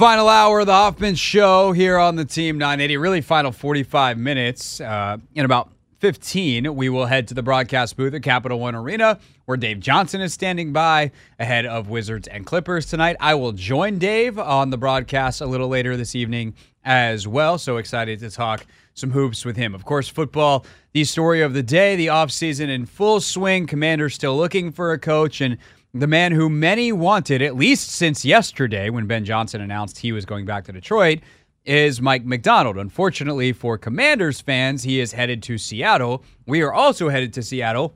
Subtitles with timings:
[0.00, 2.96] Final hour of the Hoffman Show here on the Team 980.
[2.96, 4.80] Really, final 45 minutes.
[4.80, 9.18] Uh, in about 15, we will head to the broadcast booth at Capital One Arena,
[9.44, 13.16] where Dave Johnson is standing by ahead of Wizards and Clippers tonight.
[13.20, 17.58] I will join Dave on the broadcast a little later this evening as well.
[17.58, 18.64] So excited to talk
[18.94, 19.74] some hoops with him.
[19.74, 23.66] Of course, football, the story of the day, the offseason in full swing.
[23.66, 25.58] Commanders still looking for a coach, and
[25.92, 30.24] the man who many wanted, at least since yesterday when Ben Johnson announced he was
[30.24, 31.20] going back to Detroit,
[31.64, 32.78] is Mike MacDonald.
[32.78, 36.24] Unfortunately for Commanders fans, he is headed to Seattle.
[36.46, 37.94] We are also headed to Seattle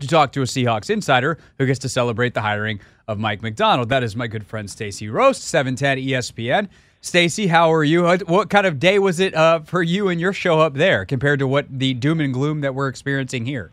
[0.00, 3.88] to talk to a Seahawks insider who gets to celebrate the hiring of Mike MacDonald.
[3.88, 6.68] That is my good friend Stacy Rost, 710 ESPN.
[7.00, 8.04] Stacy, how are you?
[8.26, 11.38] What kind of day was it uh, for you and your show up there compared
[11.38, 13.70] to what the doom and gloom that we're experiencing here?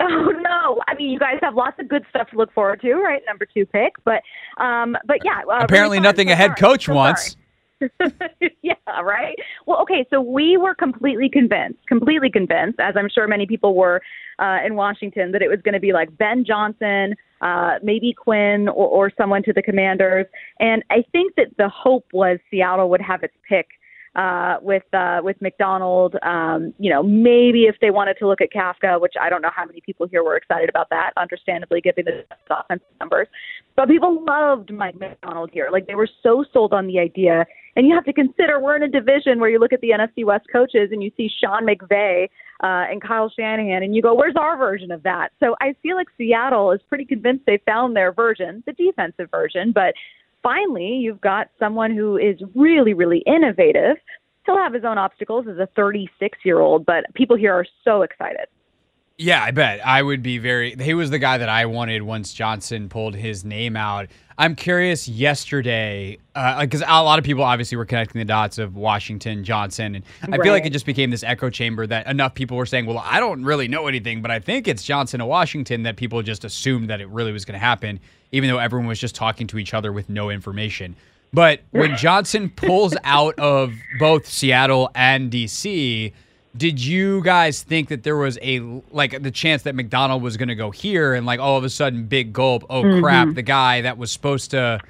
[0.00, 0.82] Oh no!
[0.86, 3.22] I mean, you guys have lots of good stuff to look forward to, right?
[3.26, 4.22] Number two pick, but
[4.62, 5.40] um, but yeah.
[5.48, 7.36] Uh, Apparently, really nothing so a head coach so wants.
[8.62, 9.36] yeah, right.
[9.66, 14.00] Well, okay, so we were completely convinced, completely convinced, as I'm sure many people were
[14.38, 18.68] uh, in Washington, that it was going to be like Ben Johnson, uh, maybe Quinn,
[18.68, 20.26] or, or someone to the Commanders.
[20.58, 23.66] And I think that the hope was Seattle would have its pick
[24.16, 26.16] uh, with uh, with MacDonald.
[26.22, 29.50] Um, you know, maybe if they wanted to look at Kafka, which I don't know
[29.54, 33.28] how many people here were excited about that, understandably, given the offensive numbers.
[33.76, 35.68] But people loved Mike MacDonald here.
[35.70, 37.44] Like they were so sold on the idea.
[37.76, 40.24] And you have to consider we're in a division where you look at the NFC
[40.24, 42.24] West coaches and you see Sean McVay
[42.62, 45.94] uh, and Kyle Shanahan, and you go, "Where's our version of that?" So I feel
[45.94, 49.92] like Seattle is pretty convinced they found their version, the defensive version, but
[50.46, 53.96] finally, you've got someone who is really, really innovative.
[54.44, 58.02] He'll have his own obstacles as a 36 year old, but people here are so
[58.02, 58.46] excited.
[59.18, 59.84] Yeah, I bet.
[59.86, 60.74] I would be very.
[60.78, 64.08] He was the guy that I wanted once Johnson pulled his name out.
[64.36, 68.76] I'm curious yesterday, because uh, a lot of people obviously were connecting the dots of
[68.76, 70.42] Washington, Johnson, and I Right.
[70.42, 73.18] feel like it just became this echo chamber that enough people were saying, well, I
[73.18, 76.90] don't really know anything, but I think it's Johnson to Washington that people just assumed
[76.90, 77.98] that it really was going to happen,
[78.32, 80.94] even though everyone was just talking to each other with no information.
[81.32, 86.12] But when Johnson pulls out of both Seattle and DC,
[86.56, 90.48] did you guys think that there was a like the chance that MacDonald was going
[90.48, 93.80] to go here and like all of a sudden big gulp oh crap the guy
[93.82, 94.80] that was supposed to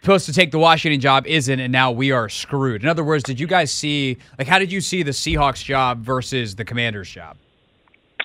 [0.00, 2.82] supposed to take the Washington job isn't and now we are screwed.
[2.82, 6.02] In other words, did you guys see like how did you see the Seahawks job
[6.02, 7.36] versus the Commanders job?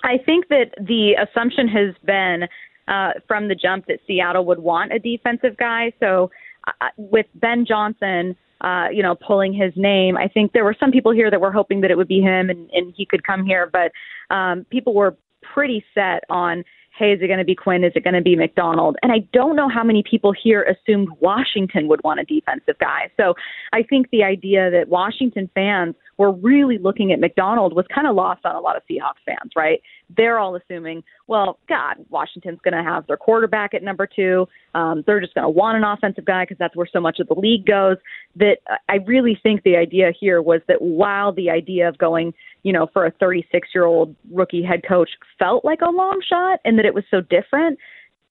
[0.04, 2.48] I think that the assumption has been
[2.88, 5.92] uh, from the jump that Seattle would want a defensive guy.
[6.00, 6.30] So
[6.68, 10.92] uh, with Ben Johnson, uh, you know, pulling his name, I think there were some
[10.92, 13.46] people here that were hoping that it would be him and, and he could come
[13.46, 13.92] here, but
[14.36, 15.16] um, people were
[15.54, 16.64] pretty set on.
[16.98, 17.84] Hey, is it going to be Quinn?
[17.84, 18.96] Is it going to be MacDonald?
[19.02, 23.10] And I don't know how many people here assumed Washington would want a defensive guy.
[23.18, 23.34] So
[23.74, 28.16] I think the idea that Washington fans were really looking at MacDonald was kind of
[28.16, 29.82] lost on a lot of Seahawks fans, right?
[30.16, 34.48] They're all assuming, well, God, Washington's going to have their quarterback at number two.
[34.74, 37.28] Um, they're just going to want an offensive guy because that's where so much of
[37.28, 37.98] the league goes.
[38.38, 42.34] That uh, I really think the idea here was that while the idea of going,
[42.66, 46.60] you know, for a 36 year old rookie head coach felt like a long shot
[46.66, 47.78] and that it was so different,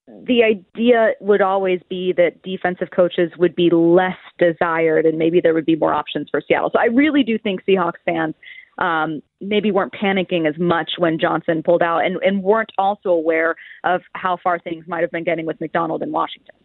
[0.08, 5.54] the idea would always be that defensive coaches would be less desired and maybe there
[5.54, 6.70] would be more options for Seattle.
[6.72, 8.34] So I really do think Seahawks fans
[8.78, 13.54] um, maybe weren't panicking as much when Johnson pulled out and, and weren't also aware
[13.84, 16.56] of how far things might have been getting with MacDonald in Washington.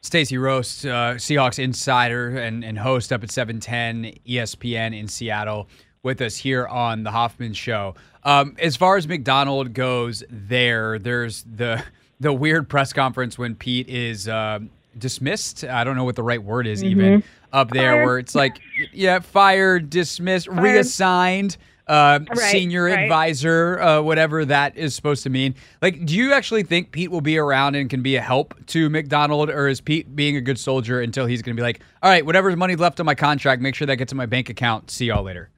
[0.00, 5.68] Stacy Rost, uh, Seahawks insider and, and host up at 710 ESPN in Seattle,
[6.08, 7.94] with us here on the Hoffman Show.
[8.24, 11.84] Um, as far as MacDonald goes, there, there's the
[12.20, 14.60] the weird press conference when Pete is uh,
[14.96, 15.64] dismissed.
[15.64, 18.04] I don't know what the right word is even up there, Fired.
[18.06, 18.58] where it's like,
[18.90, 21.58] yeah, fired, dismissed, reassigned.
[21.86, 22.98] Uh, Right, senior right.
[22.98, 25.54] advisor, uh, whatever that is supposed to mean.
[25.80, 28.90] Like, do you actually think Pete will be around and can be a help to
[28.90, 32.10] MacDonald, or is Pete being a good soldier until he's going to be like, all
[32.10, 34.90] right, whatever's money left on my contract, make sure that gets in my bank account.
[34.90, 35.48] See y'all later.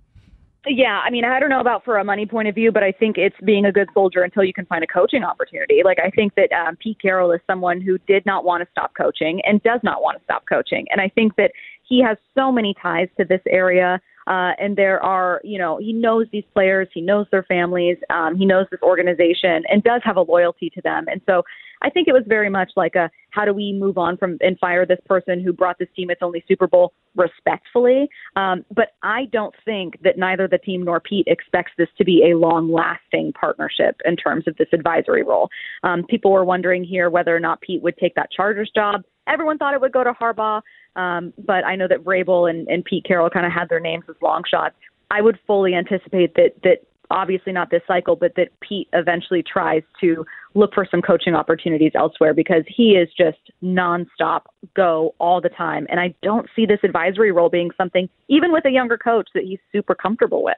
[0.66, 2.92] Yeah, I mean, I don't know about for a money point of view, but I
[2.92, 5.80] think it's being a good soldier until you can find a coaching opportunity.
[5.82, 8.92] Like, I think that um, Pete Carroll is someone who did not want to stop
[8.94, 10.86] coaching and does not want to stop coaching.
[10.90, 11.52] And I think that
[11.88, 14.00] he has so many ties to this area.
[14.30, 18.36] Uh, and there are, you know, he knows these players, he knows their families, um,
[18.36, 21.06] he knows this organization, and does have a loyalty to them.
[21.10, 21.42] And so
[21.82, 24.56] I think it was very much like a how do we move on from and
[24.58, 28.08] fire this person who brought this team its only Super Bowl respectfully.
[28.36, 32.30] Um, but I don't think that neither the team nor Pete expects this to be
[32.30, 35.48] a long lasting partnership in terms of this advisory role.
[35.82, 39.02] Um, people were wondering here whether or not Pete would take that Chargers job.
[39.30, 40.62] Everyone thought it would go to Harbaugh,
[40.96, 44.04] um, but I know that Vrabel and, and Pete Carroll kind of had their names
[44.08, 44.74] as long shots.
[45.10, 49.82] I would fully anticipate that that obviously not this cycle, but that Pete eventually tries
[50.00, 50.24] to
[50.54, 54.42] look for some coaching opportunities elsewhere because he is just nonstop
[54.74, 55.86] go all the time.
[55.90, 59.44] And I don't see this advisory role being something, even with a younger coach, that
[59.44, 60.54] he's super comfortable with.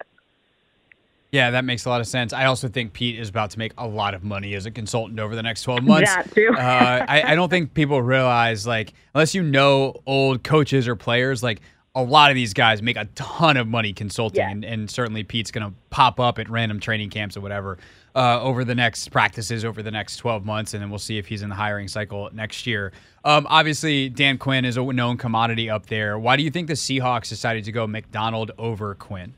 [1.32, 2.32] Yeah, that makes a lot of sense.
[2.34, 5.18] I also think Pete is about to make a lot of money as a consultant
[5.18, 6.14] over the next 12 months.
[6.14, 6.54] That too.
[6.56, 11.42] uh, I, I don't think people realize, like, unless you know old coaches or players,
[11.42, 11.62] like,
[11.94, 14.50] a lot of these guys make a ton of money consulting, Yeah.
[14.50, 17.76] and, and certainly Pete's going to pop up at random training camps or whatever
[18.14, 21.26] uh, over the next practices over the next 12 months, and then we'll see if
[21.26, 22.92] he's in the hiring cycle next year.
[23.24, 26.18] Um, obviously, Dan Quinn is a known commodity up there.
[26.18, 29.34] Why do you think the Seahawks decided to go MacDonald over Quinn?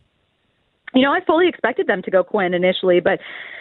[0.95, 3.19] You know, I fully expected them to go Quinn initially, but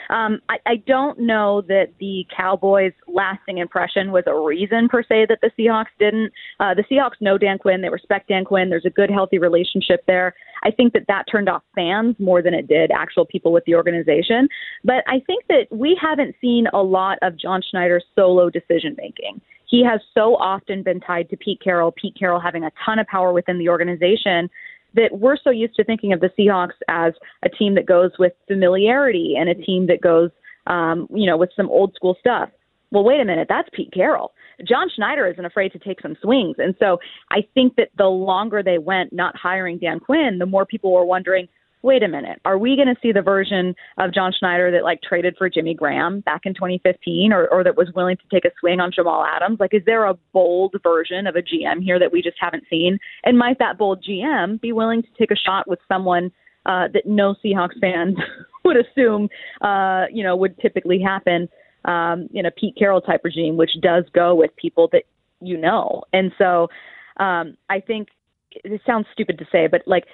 [0.09, 5.27] um, I, I don't know that the Cowboys' lasting impression was a reason per se
[5.29, 6.31] that the Seahawks didn't.
[6.59, 8.69] Uh, the Seahawks know Dan Quinn; they respect Dan Quinn.
[8.69, 10.35] There's a good, healthy relationship there.
[10.63, 13.75] I think that that turned off fans more than it did actual people with the
[13.75, 14.47] organization.
[14.83, 19.41] But I think that we haven't seen a lot of John Schneider's solo decision making.
[19.73, 21.91] He has so often been tied to Pete Carroll.
[21.99, 24.47] Pete Carroll having a ton of power within the organization
[24.95, 27.13] that we're so used to thinking of the Seahawks as
[27.43, 30.29] a team that goes with familiarity and a team that goes,
[30.67, 32.49] um, you know, with some old school stuff.
[32.91, 34.33] Well, wait a minute, that's Pete Carroll.
[34.67, 36.57] John Schneider isn't afraid to take some swings.
[36.59, 36.99] And so
[37.31, 41.05] I think that the longer they went not hiring Dan Quinn, the more people were
[41.05, 41.47] wondering,
[41.83, 45.01] wait a minute, are we going to see the version of John Schneider that like
[45.01, 48.51] traded for Jimmy Graham back in 2015 or, or that was willing to take a
[48.59, 49.59] swing on Jamal Adams?
[49.59, 52.97] Like, is there a bold version of a GM here that we just haven't seen?
[53.25, 56.31] And might that bold GM be willing to take a shot with someone
[56.65, 58.15] uh, that no Seahawks fans
[58.63, 59.27] would assume,
[59.61, 61.49] uh, you know, would typically happen
[61.83, 65.03] um, in a Pete Carroll type regime, which does go with people that
[65.41, 66.03] you know.
[66.13, 66.69] And so
[67.17, 68.07] um, I think
[68.51, 70.05] it sounds stupid to say, but like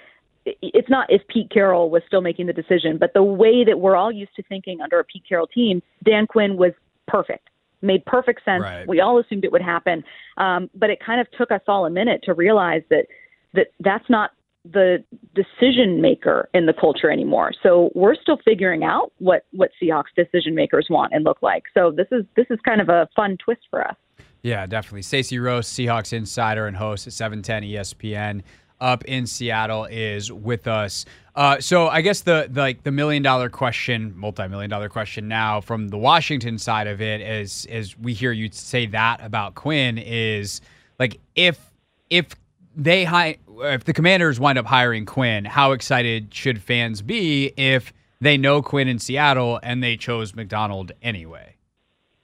[0.62, 3.96] it's not if Pete Carroll was still making the decision, but the way that we're
[3.96, 6.72] all used to thinking under a Pete Carroll team, Dan Quinn was
[7.08, 7.50] perfect,
[7.82, 8.64] made perfect sense.
[8.64, 8.88] Right.
[8.88, 10.04] We all assumed it would happen,
[10.38, 13.06] um, but it kind of took us all a minute to realize that
[13.54, 14.32] that that's not
[14.66, 15.04] the
[15.36, 17.52] decision maker in the culture anymore.
[17.64, 21.64] So we're still figuring out what what Seahawks decision makers want and look like.
[21.74, 23.96] So this is this is kind of a fun twist for us.
[24.42, 25.02] Yeah, definitely.
[25.02, 28.42] Stacy Rost, Seahawks insider and host at 710 ESPN
[28.82, 31.06] up in Seattle is with us.
[31.36, 35.28] Uh, so I guess the, the like the million dollar question, multi million dollar question
[35.28, 39.24] now from the Washington side of it is as as we hear you say that
[39.24, 40.62] about Quinn is
[41.00, 41.72] like if
[42.10, 42.36] if
[42.76, 47.94] they hi- if the Commanders wind up hiring Quinn, how excited should fans be if
[48.22, 51.56] they know Quinn in Seattle and they chose MacDonald anyway?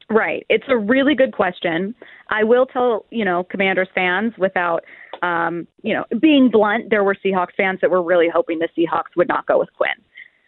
[0.09, 0.45] Right.
[0.49, 1.95] It's a really good question.
[2.29, 4.83] I will tell, you know, Commanders fans without,
[5.21, 9.15] um, you know, being blunt, there were Seahawks fans that were really hoping the Seahawks
[9.15, 9.89] would not go with Quinn.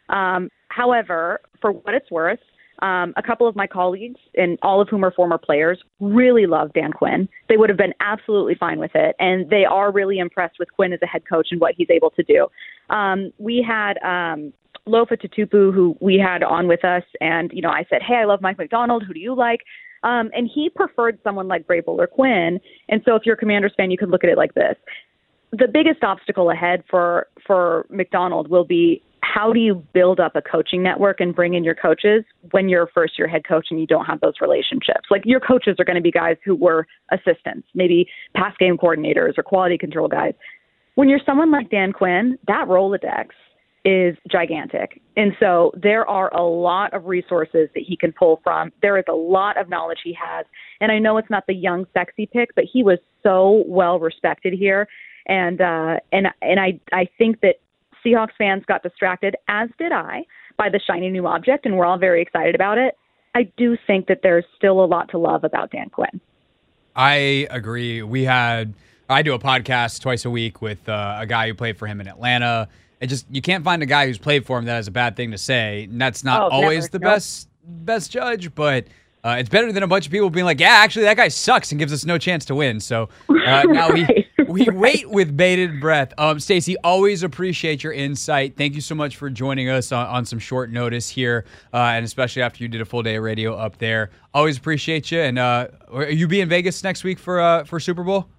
[0.09, 2.39] Um, however, for what it's worth,
[2.81, 6.73] um, a couple of my colleagues, and all of whom are former players, really love
[6.73, 7.27] Dan Quinn.
[7.49, 10.93] They would have been absolutely fine with it, and they are really impressed with Quinn
[10.93, 12.47] as a head coach and what he's able to do.
[12.93, 14.53] Um, we had um,
[14.87, 18.25] Lofa Tatupu, who we had on with us, and you know, I said, "Hey, I
[18.25, 19.03] love Mike MacDonald.
[19.07, 19.61] Who do you like?"
[20.07, 22.61] Um, and he preferred someone like Vrabel or Quinn.
[22.87, 24.75] And so, if you're a Commanders fan, you could look at it like this:
[25.51, 30.41] the biggest obstacle ahead for for MacDonald will be how do you build up a
[30.41, 33.85] coaching network and bring in your coaches when you're first year head coach and you
[33.85, 35.09] don't have those relationships?
[35.11, 39.37] Like your coaches are going to be guys who were assistants, maybe pass game coordinators
[39.37, 40.33] or quality control guys.
[40.95, 43.27] When you're someone like Dan Quinn, that Rolodex
[43.87, 45.01] is gigantic.
[45.15, 48.73] And so there are a lot of resources that he can pull from.
[48.81, 50.45] There is a lot of knowledge he has.
[50.81, 54.51] And I know it's not the young sexy pick, but he was so well respected
[54.51, 54.89] here.
[55.27, 57.61] And uh and and I I think that
[58.05, 60.23] Seahawks fans got distracted, as did I,
[60.57, 62.97] by the shiny new object, and we're all very excited about it.
[63.35, 66.19] I do think that there's still a lot to love about Dan Quinn.
[66.93, 68.01] I agree.
[68.01, 68.73] We had
[69.09, 72.01] I do a podcast twice a week with uh, a guy who played for him
[72.01, 72.67] in Atlanta.
[72.99, 75.15] It just you can't find a guy who's played for him that has a bad
[75.15, 75.83] thing to say.
[75.83, 76.91] And that's not Oh, always never.
[76.93, 77.13] the Nope.
[77.13, 78.85] best best judge, but
[79.23, 81.71] uh, it's better than a bunch of people being like, "Yeah, actually, that guy sucks
[81.71, 84.73] and gives us no chance to win." So uh, now we Right, we right.
[84.77, 86.13] wait with bated breath.
[86.17, 88.55] Um, Stacy, always appreciate your insight.
[88.55, 92.05] Thank you so much for joining us on, on some short notice here, uh, and
[92.05, 94.11] especially after you did a full day of radio up there.
[94.33, 95.19] Always appreciate you.
[95.19, 98.29] And uh, are you be in Vegas next week for uh, for Super Bowl?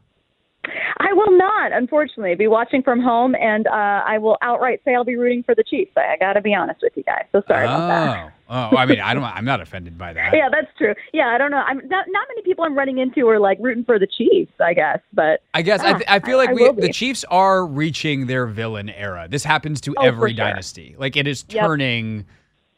[1.73, 3.71] I will will not, unfortunately, be watching from home, and uh,
[4.07, 5.93] I will outright say I'll be rooting for the Chiefs.
[5.97, 7.25] I, I got to be honest with you guys.
[7.33, 7.75] So sorry oh.
[7.75, 8.33] about that.
[8.49, 9.23] oh, I mean, I don't.
[9.25, 10.33] I'm not offended by that.
[10.39, 10.95] Yeah, that's true.
[11.13, 11.59] Yeah, I don't know.
[11.67, 12.07] I'm not.
[12.09, 14.53] Not many people I'm running into are like rooting for the Chiefs.
[14.61, 17.67] I guess, but I guess I, th- I feel like I we the Chiefs are
[17.67, 19.27] reaching their villain era.
[19.29, 20.37] This happens to Oh, every sure.
[20.37, 20.95] dynasty.
[20.99, 21.65] Like it is Yep.
[21.65, 22.27] turning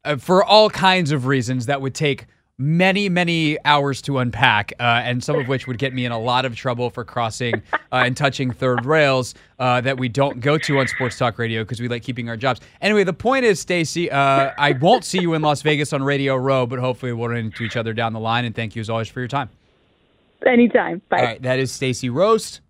[0.05, 2.27] uh, for all kinds of reasons that would take
[2.61, 6.19] many many hours to unpack uh, and some of which would get me in a
[6.19, 10.59] lot of trouble for crossing uh, and touching third rails uh, that we don't go
[10.59, 13.59] to on sports talk radio because we like keeping our jobs anyway the point is
[13.59, 17.29] stacy uh, i won't see you in las vegas on radio row but hopefully we'll
[17.29, 19.49] run into each other down the line and thank you as always for your time
[20.47, 21.03] anytime.
[21.09, 21.19] Bye.
[21.19, 22.61] all right, that is Stacy Rost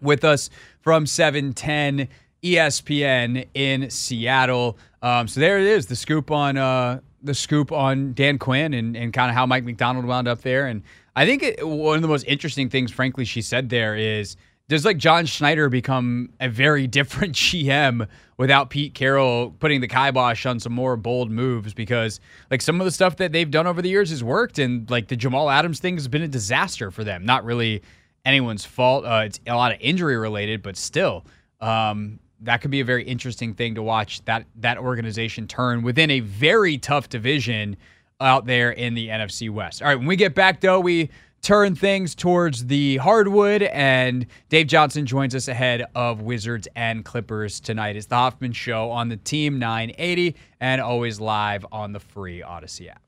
[0.00, 0.50] with us
[0.80, 2.08] from 710
[2.42, 4.78] ESPN in Seattle.
[5.02, 8.96] Um, so there it is, the scoop on uh, the scoop on Dan Quinn and,
[8.96, 10.66] and kind of how Mike MacDonald wound up there.
[10.66, 10.82] And
[11.16, 14.36] I think it, one of the most interesting things, frankly, she said there is
[14.70, 20.46] does like John Schneider become a very different GM without Pete Carroll putting the kibosh
[20.46, 21.74] on some more bold moves?
[21.74, 24.88] Because like some of the stuff that they've done over the years has worked, and
[24.88, 27.24] like the Jamal Adams thing has been a disaster for them.
[27.24, 27.82] Not really
[28.24, 29.04] anyone's fault.
[29.04, 31.26] Uh, it's a lot of injury related, but still,
[31.60, 36.10] um, that could be a very interesting thing to watch that that organization turn within
[36.10, 37.76] a very tough division
[38.20, 39.82] out there in the NFC West.
[39.82, 41.10] All right, when we get back though, we
[41.42, 47.60] turn things towards the hardwood, and Dave Johnson joins us ahead of Wizards and Clippers
[47.60, 47.96] tonight.
[47.96, 52.90] It's the Hoffman Show on the Team 980 and always live on the free Audacy
[52.90, 53.02] app.